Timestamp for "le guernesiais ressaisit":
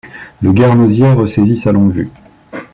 0.41-1.57